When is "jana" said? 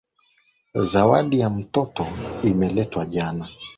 3.05-3.49